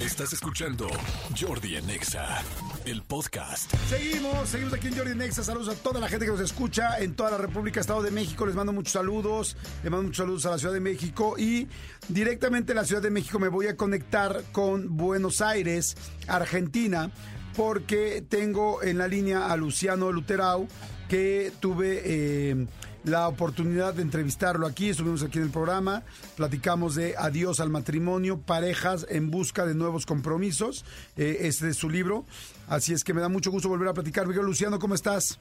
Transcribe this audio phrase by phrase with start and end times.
[0.00, 0.88] Estás escuchando
[1.38, 2.42] Jordi Anexa,
[2.86, 3.70] el podcast.
[3.90, 5.44] Seguimos, seguimos aquí en Jordi Nexa.
[5.44, 8.46] Saludos a toda la gente que nos escucha en toda la República, Estado de México.
[8.46, 9.58] Les mando muchos saludos.
[9.82, 11.34] Les mando muchos saludos a la Ciudad de México.
[11.36, 11.68] Y
[12.08, 17.10] directamente en la Ciudad de México me voy a conectar con Buenos Aires, Argentina,
[17.54, 20.66] porque tengo en la línea a Luciano Luterau,
[21.10, 22.00] que tuve.
[22.04, 22.66] Eh,
[23.04, 26.02] la oportunidad de entrevistarlo aquí, estuvimos aquí en el programa,
[26.36, 30.84] platicamos de Adiós al matrimonio, parejas en busca de nuevos compromisos,
[31.16, 32.24] eh, este es su libro,
[32.68, 34.26] así es que me da mucho gusto volver a platicar.
[34.26, 35.38] Miguel Luciano, ¿cómo estás?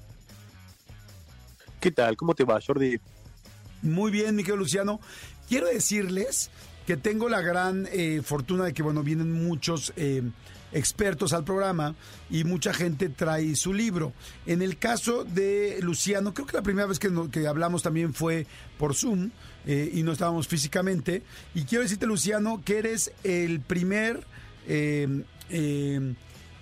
[1.80, 2.18] ¿Qué tal?
[2.18, 3.00] ¿Cómo te va, Jordi?
[3.82, 5.00] Muy bien, Miguel Luciano.
[5.48, 6.50] Quiero decirles
[6.86, 10.24] que tengo la gran eh, fortuna de que, bueno, vienen muchos eh,
[10.72, 11.96] expertos al programa
[12.30, 14.14] y mucha gente trae su libro.
[14.46, 18.46] En el caso de Luciano, creo que la primera vez que, que hablamos también fue
[18.78, 19.32] por Zoom
[19.66, 21.24] eh, y no estábamos físicamente.
[21.54, 24.26] Y quiero decirte, Luciano, que eres el primer...
[24.68, 26.14] Eh, eh,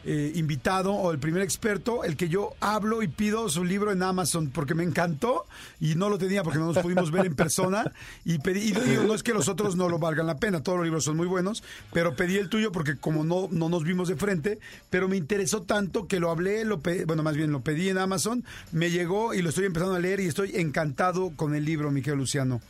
[0.10, 4.02] eh, invitado o el primer experto, el que yo hablo y pido su libro en
[4.02, 5.46] Amazon porque me encantó
[5.82, 7.92] y no lo tenía porque no nos pudimos ver en persona
[8.24, 10.78] y pedí, y digo, no es que los otros no lo valgan la pena, todos
[10.78, 14.08] los libros son muy buenos, pero pedí el tuyo porque como no, no nos vimos
[14.08, 14.60] de frente,
[14.90, 18.46] pero me interesó tanto que lo hablé, lo bueno, más bien lo pedí en Amazon,
[18.72, 22.18] me llegó y lo estoy empezando a leer y estoy encantado con el libro, Miguel
[22.18, 22.62] Luciano.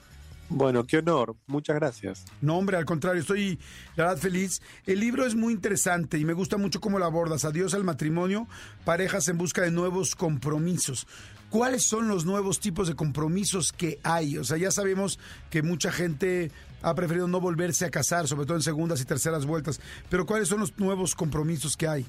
[0.49, 1.35] Bueno, qué honor.
[1.45, 2.25] Muchas gracias.
[2.41, 3.59] No, hombre, al contrario, estoy
[3.95, 4.61] la verdad feliz.
[4.85, 7.43] El libro es muy interesante y me gusta mucho cómo lo abordas.
[7.43, 8.47] Adiós al matrimonio,
[8.85, 11.05] parejas en busca de nuevos compromisos.
[11.49, 14.37] ¿Cuáles son los nuevos tipos de compromisos que hay?
[14.37, 16.51] O sea, ya sabemos que mucha gente
[16.81, 19.79] ha preferido no volverse a casar, sobre todo en segundas y terceras vueltas.
[20.09, 22.05] Pero ¿cuáles son los nuevos compromisos que hay?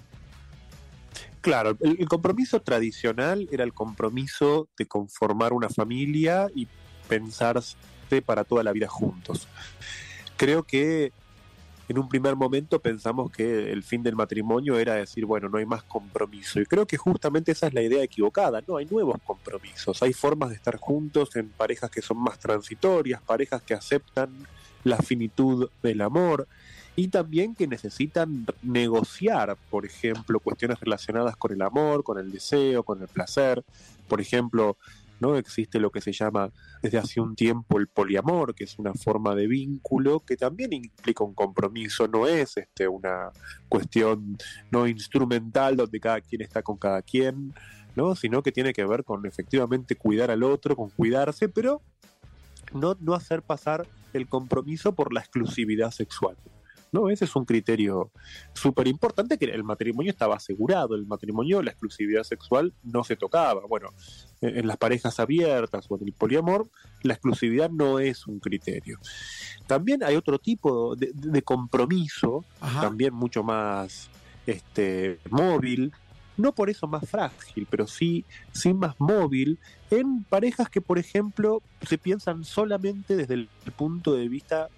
[1.40, 6.66] Claro, el, el compromiso tradicional era el compromiso de conformar una familia y
[7.08, 7.60] pensar
[8.24, 9.48] para toda la vida juntos.
[10.36, 11.12] Creo que
[11.88, 15.64] en un primer momento pensamos que el fin del matrimonio era decir, bueno, no hay
[15.64, 16.60] más compromiso.
[16.60, 20.50] Y creo que justamente esa es la idea equivocada, no hay nuevos compromisos, hay formas
[20.50, 24.30] de estar juntos en parejas que son más transitorias, parejas que aceptan
[24.84, 26.46] la finitud del amor
[26.94, 32.82] y también que necesitan negociar, por ejemplo, cuestiones relacionadas con el amor, con el deseo,
[32.82, 33.64] con el placer.
[34.08, 34.76] Por ejemplo,
[35.20, 35.36] ¿no?
[35.36, 36.50] Existe lo que se llama
[36.82, 41.24] desde hace un tiempo el poliamor, que es una forma de vínculo que también implica
[41.24, 43.30] un compromiso, no es este una
[43.68, 44.36] cuestión
[44.70, 47.52] no instrumental donde cada quien está con cada quien,
[47.96, 48.14] ¿no?
[48.14, 51.82] Sino que tiene que ver con efectivamente cuidar al otro, con cuidarse, pero
[52.72, 56.36] no, no hacer pasar el compromiso por la exclusividad sexual.
[56.92, 57.10] ¿No?
[57.10, 58.10] Ese es un criterio
[58.52, 63.62] súper importante que el matrimonio estaba asegurado, el matrimonio, la exclusividad sexual no se tocaba.
[63.68, 63.90] Bueno,
[64.40, 66.68] en las parejas abiertas o en el poliamor,
[67.02, 68.98] la exclusividad no es un criterio.
[69.66, 74.10] También hay otro tipo de, compromiso, también mucho más
[74.46, 75.92] este, móvil,
[76.36, 79.58] no por eso más frágil, pero sí, sí más móvil,
[79.90, 84.68] en parejas que, por ejemplo, se piensan solamente desde el punto de vista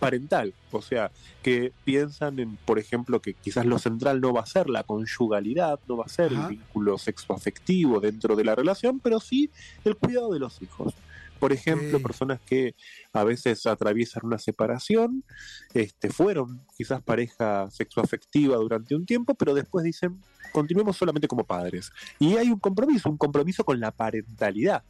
[0.00, 1.12] parental, o sea,
[1.42, 5.78] que piensan en, por ejemplo, que quizás lo central no va a ser la conyugalidad,
[5.86, 9.50] no va a ser el vínculo sexoafectivo dentro de la relación, pero sí
[9.84, 10.94] el cuidado de los hijos.
[11.38, 12.74] Por ejemplo, personas que
[13.14, 15.24] a veces atraviesan una separación,
[15.72, 20.20] este, fueron quizás pareja sexoafectiva durante un tiempo, pero después dicen,
[20.52, 21.92] continuemos solamente como padres.
[22.18, 24.82] Y hay un compromiso, un compromiso con la parentalidad.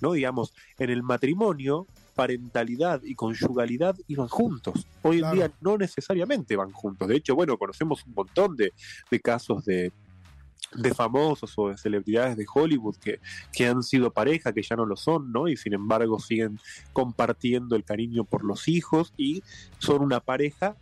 [0.00, 0.12] ¿no?
[0.12, 4.86] Digamos, en el matrimonio parentalidad y conyugalidad iban juntos.
[5.02, 7.08] Hoy en día no necesariamente van juntos.
[7.08, 8.72] De hecho, bueno, conocemos un montón de,
[9.20, 9.92] casos de,
[10.74, 13.20] de famosos o de celebridades de Hollywood que,
[13.52, 15.48] que han sido pareja, que ya no lo son, ¿no?
[15.48, 16.58] Y sin embargo siguen
[16.92, 19.42] compartiendo el cariño por los hijos y
[19.78, 20.76] son una pareja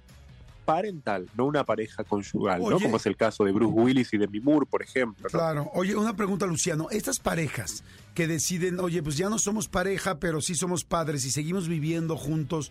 [0.71, 2.79] parental, no una pareja conyugal, ¿no?
[2.79, 5.29] Como es el caso de Bruce Willis y de Moore, por ejemplo.
[5.29, 5.69] Claro.
[5.75, 6.89] Oye, una pregunta, Luciano.
[6.91, 7.83] Estas parejas
[8.15, 12.17] que deciden, oye, pues ya no somos pareja, pero sí somos padres y seguimos viviendo
[12.17, 12.71] juntos,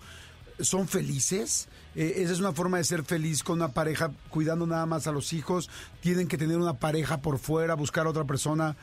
[0.59, 1.67] ¿son felices?
[1.93, 5.11] Eh, ¿Esa es una forma de ser feliz con una pareja cuidando nada más a
[5.11, 5.69] los hijos?
[5.99, 8.77] ¿Tienen que tener una pareja por fuera, buscar a otra persona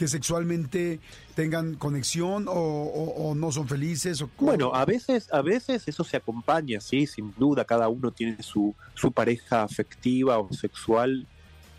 [0.00, 0.98] que sexualmente
[1.34, 4.22] tengan conexión o, no son felices?
[4.22, 8.42] O bueno, a veces, a veces eso se acompaña, sí, sin duda, cada uno tiene
[8.42, 11.26] su, su pareja afectiva o sexual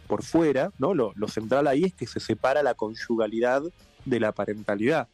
[0.06, 0.94] por fuera, ¿no?
[0.94, 3.64] Lo, central ahí es que se separa la conyugalidad
[4.06, 5.08] de la parentalidad.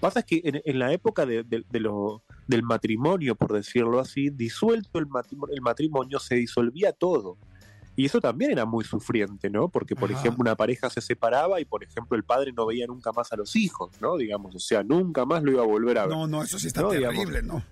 [0.00, 5.08] Pasa es que en, la época de, lo, del matrimonio, por decirlo así, disuelto el
[5.52, 7.36] el matrimonio se disolvía todo.
[7.96, 9.68] Y eso también era muy sufriente, ¿no?
[9.68, 13.10] Porque, por ejemplo, una pareja se separaba y, por ejemplo, el padre no veía nunca
[13.10, 14.18] más a los hijos, ¿no?
[14.18, 16.14] Digamos, o sea, nunca más lo iba a volver a ver.
[16.14, 17.62] No, no, eso sí está terrible, ¿no?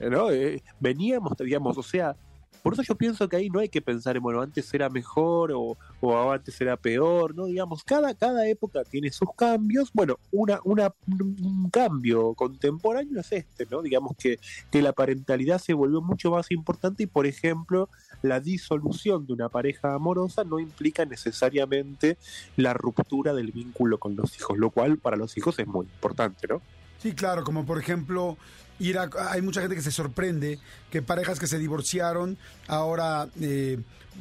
[0.00, 0.30] ¿no?
[0.30, 2.16] Eh, veníamos, digamos, o sea,
[2.62, 5.52] Por eso yo pienso que ahí no hay que pensar en, bueno, antes era mejor
[5.52, 7.46] o, o antes era peor, ¿no?
[7.46, 9.90] Digamos, cada, cada época tiene sus cambios.
[9.92, 13.82] Bueno, una, una, un cambio contemporáneo es este, ¿no?
[13.82, 14.40] Digamos que,
[14.70, 17.88] que la parentalidad se volvió mucho más importante y, por ejemplo,
[18.22, 22.18] la disolución de una pareja amorosa no implica necesariamente
[22.56, 26.48] la ruptura del vínculo con los hijos, lo cual para los hijos es muy importante,
[26.48, 26.60] ¿no?
[26.98, 28.36] Sí, claro, como por ejemplo,
[28.78, 30.58] ir a, hay mucha gente que se sorprende
[30.90, 32.36] que parejas que se divorciaron
[32.68, 33.78] ahora eh,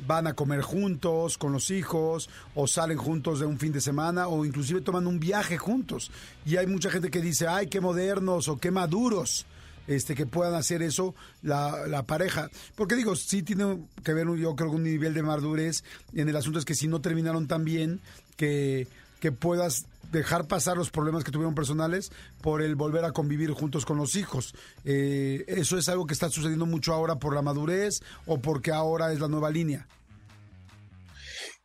[0.07, 4.28] van a comer juntos con los hijos o salen juntos de un fin de semana
[4.28, 6.12] o inclusive toman un viaje juntos.
[6.46, 9.46] Y hay mucha gente que dice, ay, qué modernos o qué maduros
[9.88, 12.50] este, que puedan hacer eso la, la, pareja.
[12.75, 16.60] Porque digo, sí tiene que ver, yo creo, un nivel de madurez en el asunto
[16.60, 18.02] es que si no terminaron tan bien,
[18.36, 18.88] que,
[19.19, 22.12] que puedas dejar pasar los problemas que tuvieron personales
[22.42, 24.54] por el volver a convivir juntos con los hijos.
[24.84, 29.12] Eh, ¿Eso es algo que está sucediendo mucho ahora por la madurez o porque ahora
[29.12, 29.88] es la nueva línea?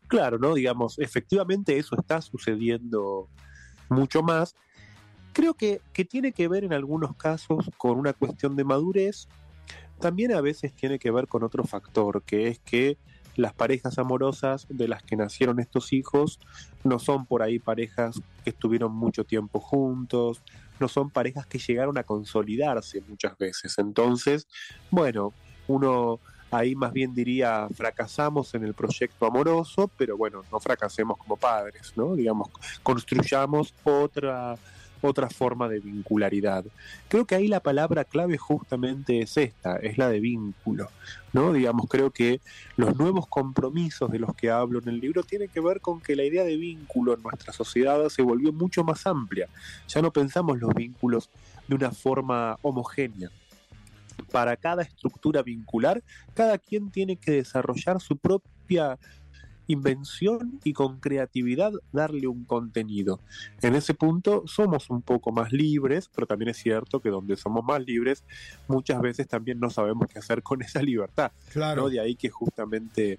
[0.08, 0.54] Claro, ¿no?
[0.54, 3.28] Digamos, efectivamente eso está sucediendo
[3.88, 4.56] mucho más
[5.32, 9.28] Creo que, que tiene que ver en algunos casos con una cuestión de madurez,
[10.00, 12.98] también a veces tiene que ver con otro factor, que es que
[13.36, 16.40] las parejas amorosas de las que nacieron estos hijos
[16.84, 20.42] no son por ahí parejas que estuvieron mucho tiempo juntos,
[20.78, 23.78] no son parejas que llegaron a consolidarse muchas veces.
[23.78, 24.46] Entonces,
[24.90, 25.32] bueno,
[25.68, 31.36] uno ahí más bien diría fracasamos en el proyecto amoroso, pero bueno, no fracasemos como
[31.36, 32.16] padres, ¿no?
[32.16, 32.48] Digamos,
[32.82, 34.56] construyamos otra
[35.02, 36.64] otra forma de vincularidad.
[37.08, 40.90] Creo que ahí la palabra clave justamente es esta, es la de vínculo,
[41.32, 41.52] ¿no?
[41.52, 42.40] Digamos, creo que
[42.76, 46.16] los nuevos compromisos de los que hablo en el libro tienen que ver con que
[46.16, 49.48] la idea de vínculo en nuestra sociedad se volvió mucho más amplia.
[49.88, 51.30] Ya no pensamos los vínculos
[51.68, 53.30] de una forma homogénea.
[54.30, 56.02] Para cada estructura vincular,
[56.34, 58.98] cada quien tiene que desarrollar su propia
[59.72, 63.20] invención y con creatividad darle un contenido.
[63.62, 67.64] En ese punto somos un poco más libres, pero también es cierto que donde somos
[67.64, 68.24] más libres,
[68.68, 71.32] muchas veces también no sabemos qué hacer con esa libertad.
[71.52, 71.88] Claro.
[71.88, 73.18] De ahí que justamente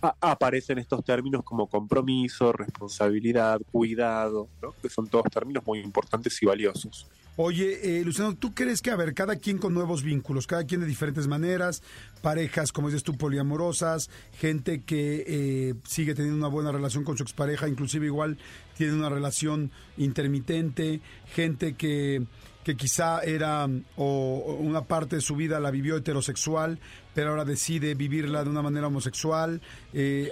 [0.00, 4.48] aparecen estos términos como compromiso, responsabilidad, cuidado,
[4.80, 7.06] que son todos términos muy importantes y valiosos.
[7.40, 10.80] Oye, eh, Luciano, ¿tú crees que, a ver, cada quien con nuevos vínculos, cada quien
[10.80, 11.84] de diferentes maneras,
[12.20, 17.22] parejas, como dices tú, poliamorosas, gente que eh, sigue teniendo una buena relación con su
[17.22, 18.38] expareja, inclusive igual
[18.76, 21.00] tiene una relación intermitente,
[21.32, 22.26] gente que,
[22.64, 26.80] que quizá era o, una parte de su vida la vivió heterosexual,
[27.18, 29.60] pero ahora decide vivirla de una manera homosexual,
[29.92, 30.30] eh,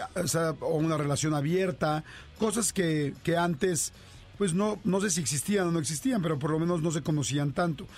[0.60, 2.04] o, una relación abierta,
[2.38, 3.92] cosas que, que antes
[4.38, 7.02] pues no, no sé si existían o no existían, pero por lo menos no se
[7.02, 7.88] conocían tanto.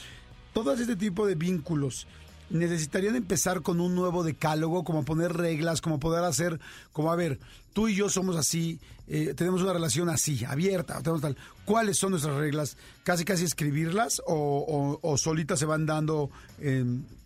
[0.55, 2.07] Todos este tipo de vínculos
[2.49, 6.59] necesitarían empezar con un nuevo decálogo, como poner reglas, como poder hacer,
[6.91, 7.39] como a ver,
[7.75, 11.37] tú y yo somos así, eh, tenemos una relación así, abierta, tenemos tal.
[11.67, 12.79] ¿Cuáles son nuestras reglas?
[13.05, 16.31] ¿Casi casi escribirlas o, o, solitas se van dando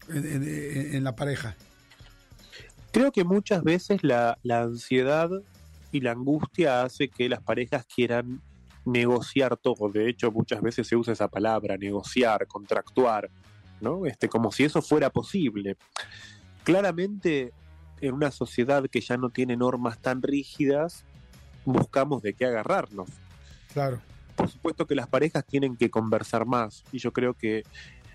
[0.08, 1.56] en, en, la pareja?
[2.92, 5.30] Creo que muchas veces la, la ansiedad
[5.90, 8.40] y la angustia hace que las parejas quieran
[8.84, 9.88] negociar todo.
[9.88, 13.30] De hecho, muchas veces se usa esa palabra, negociar, contractuar,
[13.80, 14.06] ¿no?
[14.06, 15.76] Este, como si eso fuera posible.
[16.64, 17.52] Claramente,
[18.00, 21.04] en una sociedad que ya no tiene normas tan rígidas,
[21.64, 23.08] buscamos de qué agarrarnos.
[23.72, 24.00] Claro.
[24.36, 27.64] Por supuesto que las parejas tienen que conversar más, y yo creo que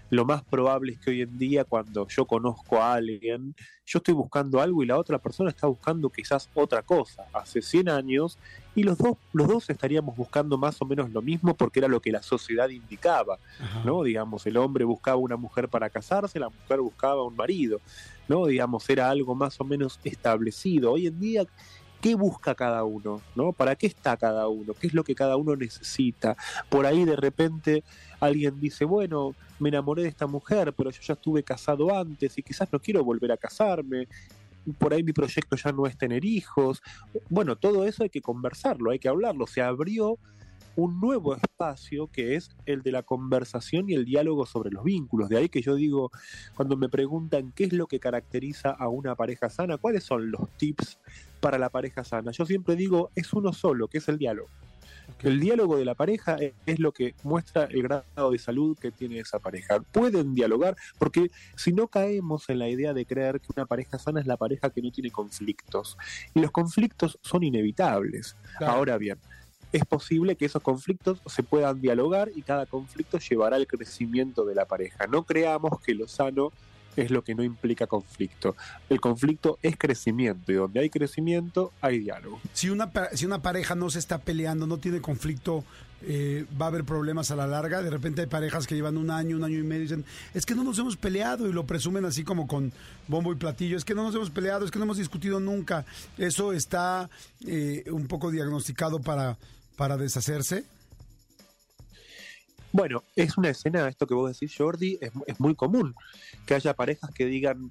[0.10, 4.14] lo más probable es que hoy en día cuando yo conozco a alguien, yo estoy
[4.14, 7.26] buscando algo y la otra persona está buscando quizás otra cosa.
[7.34, 8.38] Hace 100 años
[8.76, 12.02] y los dos, los dos estaríamos buscando más o menos lo mismo porque era lo
[12.02, 13.40] que la sociedad indicaba,
[13.84, 14.04] ¿no?
[14.04, 17.82] Digamos, el hombre buscaba una mujer para casarse, la mujer buscaba un marido,
[18.28, 18.46] ¿no?
[18.46, 20.92] Digamos, era algo más o menos establecido.
[20.94, 21.46] Hoy en día
[22.08, 23.52] qué busca cada uno, ¿no?
[23.52, 24.74] ¿Para qué está cada uno?
[24.74, 26.38] ¿Qué es lo que cada uno necesita?
[26.70, 27.84] Por ahí de repente
[28.22, 32.44] alguien dice, bueno, me enamoré de esta mujer, pero yo ya estuve casado antes y
[32.44, 34.08] quizás no quiero volver a casarme.
[34.78, 36.82] Por ahí mi proyecto ya no es tener hijos.
[37.28, 39.46] Bueno, todo eso hay que conversarlo, hay que hablarlo.
[39.46, 40.18] Se abrió
[40.78, 45.28] un nuevo espacio que es el de la conversación y el diálogo sobre los vínculos.
[45.28, 46.12] De ahí que yo digo,
[46.56, 50.50] cuando me preguntan qué es lo que caracteriza a una pareja sana, cuáles son los
[50.58, 51.00] tips
[51.42, 54.50] para la pareja sana, yo siempre digo, es uno solo, que es el diálogo.
[55.24, 59.20] El diálogo de la pareja es lo que muestra el grado de salud que tiene
[59.20, 59.80] esa pareja.
[59.80, 64.20] Pueden dialogar, porque si no caemos en la idea de creer que una pareja sana
[64.20, 65.98] es la pareja que no tiene conflictos.
[66.36, 68.36] Y los conflictos son inevitables.
[68.60, 69.18] Ahora bien,
[69.72, 74.56] es posible que esos conflictos se puedan dialogar y cada conflicto llevará al crecimiento de
[74.56, 75.08] la pareja.
[75.08, 76.52] No creamos que lo sano
[76.96, 78.56] es lo que no implica conflicto.
[78.90, 82.42] El conflicto es crecimiento y donde hay crecimiento hay diálogo.
[82.54, 85.64] Si una, si una pareja no se está peleando, no tiene conflicto,
[86.02, 87.82] eh, va a haber problemas a la larga.
[87.82, 90.46] De repente hay parejas que llevan un año, un año y medio y dicen, es
[90.46, 92.74] que no nos hemos peleado y lo presumen así como con
[93.08, 95.86] bombo y platillo, es que no nos hemos peleado, es que no hemos discutido nunca.
[96.18, 97.10] Eso está
[97.46, 99.38] eh, un poco diagnosticado para,
[99.78, 100.66] para deshacerse.
[102.74, 105.96] Bueno, es una escena, esto que vos decís, Jordi, es, es muy común
[106.46, 107.70] que haya parejas que digan,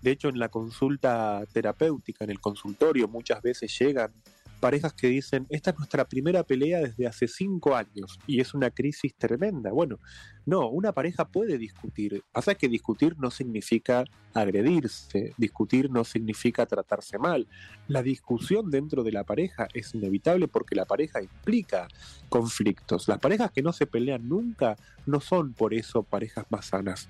[0.00, 4.10] de hecho en la consulta terapéutica, en el consultorio, muchas veces llegan
[4.58, 8.70] parejas que dicen, esta es nuestra primera pelea desde hace cinco años y es una
[8.70, 9.70] crisis tremenda.
[9.72, 9.98] Bueno,
[10.46, 12.22] no, una pareja puede discutir.
[12.32, 17.46] Pasa que discutir no significa agredirse, discutir no significa tratarse mal.
[17.86, 21.88] La discusión dentro de la pareja es inevitable porque la pareja implica
[22.28, 23.08] conflictos.
[23.08, 27.08] Las parejas que no se pelean nunca no son por eso parejas más sanas.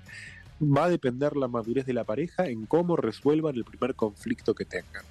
[0.61, 4.65] Va a depender la madurez de la pareja en cómo resuelvan el primer conflicto que
[4.65, 5.05] tengan.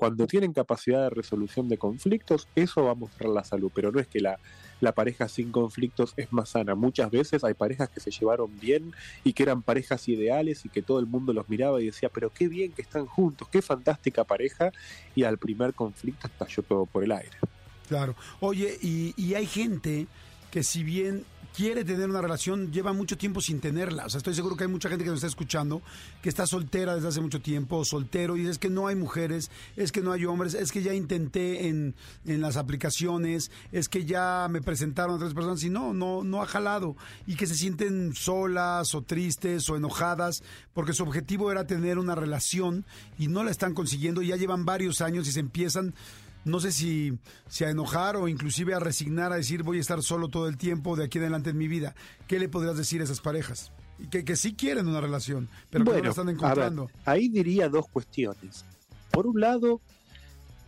[0.00, 4.00] Cuando tienen capacidad de resolución de conflictos, eso va a mostrar la salud, pero no
[4.00, 4.38] es que la,
[4.80, 6.74] la pareja sin conflictos es más sana.
[6.74, 10.80] Muchas veces hay parejas que se llevaron bien y que eran parejas ideales y que
[10.80, 14.24] todo el mundo los miraba y decía, pero qué bien que están juntos, qué fantástica
[14.24, 14.72] pareja,
[15.14, 17.36] y al primer conflicto estalló todo por el aire.
[17.86, 18.16] Claro.
[18.40, 20.06] Oye, y, y hay gente
[20.50, 21.26] que si bien
[21.56, 24.06] quiere tener una relación, lleva mucho tiempo sin tenerla.
[24.06, 25.82] O sea, estoy seguro que hay mucha gente que nos está escuchando
[26.22, 29.92] que está soltera desde hace mucho tiempo, soltero, y es que no hay mujeres, es
[29.92, 31.94] que no hay hombres, es que ya intenté en,
[32.26, 36.42] en las aplicaciones, es que ya me presentaron a otras personas y no, no, no
[36.42, 36.96] ha jalado.
[37.26, 40.42] Y que se sienten solas o tristes o enojadas
[40.74, 42.84] porque su objetivo era tener una relación
[43.18, 44.22] y no la están consiguiendo.
[44.22, 45.94] Ya llevan varios años y se empiezan
[46.44, 47.18] no sé si,
[47.48, 50.56] si a enojar o inclusive a resignar a decir voy a estar solo todo el
[50.56, 51.94] tiempo de aquí adelante en mi vida.
[52.26, 53.72] ¿Qué le podrías decir a esas parejas?
[54.10, 56.90] Que, que sí quieren una relación, pero que no la están encontrando.
[57.04, 58.64] ahí diría dos cuestiones.
[59.10, 59.80] Por un lado,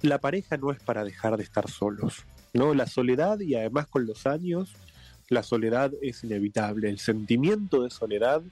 [0.02, 2.24] la pareja no es para dejar de estar solos.
[2.52, 4.74] No, la soledad y además con los años,
[5.28, 6.90] la soledad es inevitable.
[6.90, 8.42] El sentimiento de soledad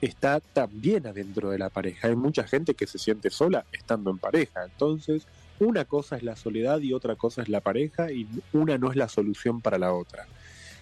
[0.00, 2.08] está también adentro de la pareja.
[2.08, 4.64] Hay mucha gente que se siente sola estando en pareja.
[4.64, 5.26] Entonces,
[5.60, 8.96] una cosa es la soledad y otra cosa es la pareja y una no es
[8.96, 10.26] la solución para la otra.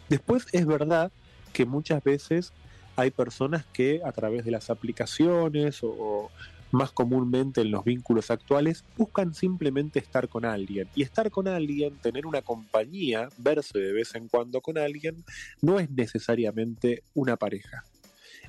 [0.08, 1.10] Después es verdad
[1.52, 2.52] que muchas veces
[2.96, 6.30] hay personas que a través de las aplicaciones o,
[6.72, 10.88] más comúnmente en los vínculos actuales buscan simplemente estar con alguien.
[10.94, 15.24] Y estar con alguien, tener una compañía, verse de vez en cuando con alguien,
[15.62, 17.84] no es necesariamente una pareja.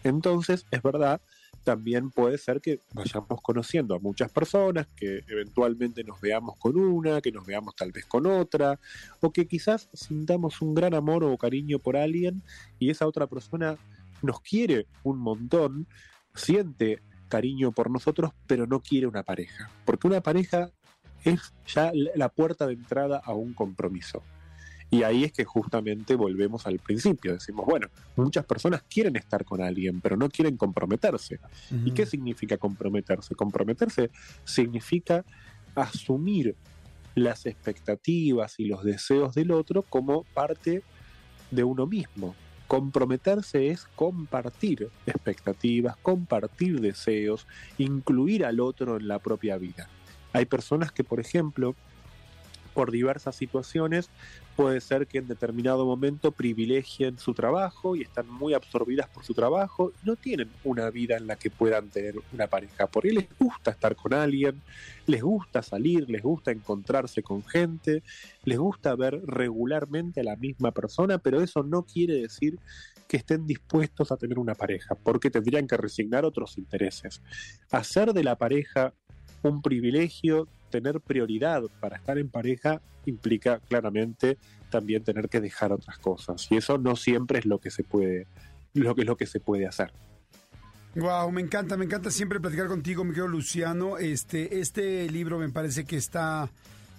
[0.04, 1.22] Entonces, es verdad
[1.64, 7.20] también puede ser que vayamos conociendo a muchas personas, que eventualmente nos veamos con una,
[7.20, 8.80] que nos veamos tal vez con otra,
[9.20, 12.42] o que quizás sintamos un gran amor o cariño por alguien
[12.80, 13.78] y esa otra persona
[14.22, 15.88] nos quiere un montón,
[16.34, 20.72] siente cariño por nosotros, pero no quiere una pareja, porque una pareja
[21.26, 24.24] es ya la puerta de entrada a un compromiso.
[24.90, 27.34] Y ahí es que justamente volvemos al principio.
[27.34, 31.40] Decimos, bueno, muchas personas quieren estar con alguien, pero no quieren comprometerse.
[31.84, 33.36] ¿Y qué significa comprometerse?
[33.36, 34.12] Comprometerse
[34.46, 35.26] significa
[35.76, 36.56] asumir
[37.16, 40.84] las expectativas y los deseos del otro como parte
[41.52, 42.36] de uno mismo.
[42.68, 49.90] Comprometerse es compartir expectativas, compartir deseos, incluir al otro en la propia vida.
[50.34, 51.76] Hay personas que, por ejemplo,
[52.78, 54.12] por diversas situaciones,
[54.56, 59.34] puede ser que en determinado momento privilegien su trabajo y están muy absorbidas por su
[59.34, 62.86] trabajo y no tienen una vida en la que puedan tener una pareja.
[62.86, 64.62] Porque les gusta estar con alguien,
[65.08, 68.04] les gusta salir, les gusta encontrarse con gente,
[68.44, 72.60] les gusta ver regularmente a la misma persona, pero eso no quiere decir
[73.08, 77.24] que estén dispuestos a tener una pareja, porque tendrían que resignar otros intereses.
[77.72, 78.94] Hacer de la pareja
[79.42, 84.38] un privilegio tener prioridad para estar en pareja implica claramente
[84.70, 88.28] también tener que dejar otras cosas y eso no siempre es lo que se puede
[88.74, 89.92] lo que es lo que se puede hacer.
[90.96, 93.98] Wow, me encanta, me encanta siempre platicar contigo, mi querido Luciano.
[93.98, 96.50] Este, este libro me parece que está,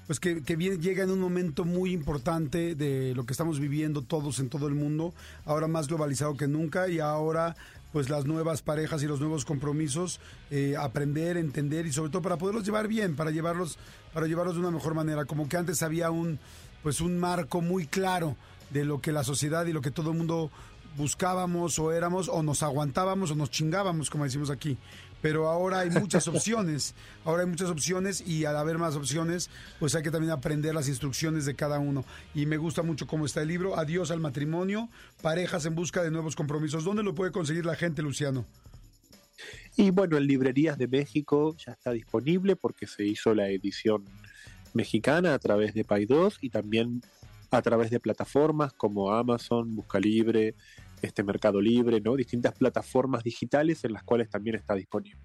[0.07, 4.03] pues que, que bien, llega en un momento muy importante de lo que estamos viviendo
[4.03, 7.57] todos en todo el mundo, ahora más globalizado que nunca y ahora
[7.93, 12.37] pues las nuevas parejas y los nuevos compromisos, eh, aprender, entender y sobre todo para
[12.37, 13.79] poderlos llevar bien, para llevarlos,
[14.13, 15.25] para llevarlos de una mejor manera.
[15.25, 16.39] Como que antes había un,
[16.83, 18.37] pues un marco muy claro
[18.71, 20.51] de lo que la sociedad y lo que todo el mundo
[20.99, 24.77] buscábamos o éramos o nos aguantábamos o nos chingábamos, como decimos aquí
[25.21, 29.95] pero ahora hay muchas opciones, ahora hay muchas opciones y al haber más opciones, pues
[29.95, 32.05] hay que también aprender las instrucciones de cada uno.
[32.35, 34.89] Y me gusta mucho cómo está el libro, Adiós al matrimonio,
[35.23, 36.85] parejas en busca de nuevos compromisos.
[36.85, 38.45] ¿Dónde lo puede conseguir la gente, Luciano?
[39.77, 44.05] Y bueno, en librerías de México ya está disponible porque se hizo la edición
[44.75, 47.03] mexicana a través de Pay2 y también
[47.51, 50.55] a través de plataformas como Amazon, Buscalibre,
[51.03, 52.17] este Mercado Libre, ¿no?
[52.17, 55.21] Distintas plataformas digitales en las cuales también está disponible.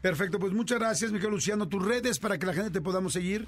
[0.00, 1.68] Perfecto, pues muchas gracias, Miguel Luciano.
[1.68, 3.46] Tus redes para que la gente te podamos seguir.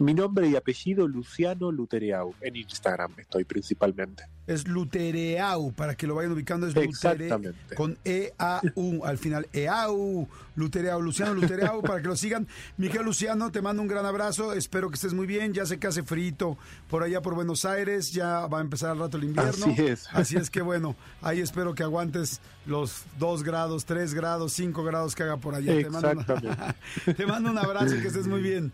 [0.00, 2.34] Mi nombre y apellido, Luciano Lutereau.
[2.40, 4.24] En Instagram estoy principalmente.
[4.46, 6.68] Es Lutereau, para que lo vayan ubicando.
[6.68, 7.74] Es Exactamente.
[7.74, 9.48] con E-A-U al final.
[9.52, 12.46] E-A-U, Lutereau, Luciano Lutereau, para que lo sigan.
[12.76, 14.52] Miguel Luciano, te mando un gran abrazo.
[14.52, 15.52] Espero que estés muy bien.
[15.52, 16.56] Ya sé que hace frito
[16.88, 18.12] por allá por Buenos Aires.
[18.12, 19.66] Ya va a empezar al rato el invierno.
[19.66, 20.06] Así es.
[20.12, 25.14] Así es que bueno, ahí espero que aguantes los 2 grados, 3 grados, 5 grados
[25.16, 25.74] que haga por allá.
[25.74, 26.48] Exactamente.
[27.16, 28.72] te mando un abrazo y que estés muy bien.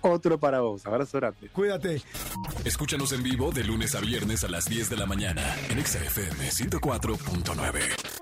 [0.00, 0.86] Otro para vos.
[0.86, 1.48] Abrazo grande.
[1.48, 2.02] Cuídate.
[2.64, 6.50] Escúchanos en vivo de lunes a viernes a las 10 de la mañana en XFM
[6.50, 8.18] 104.9.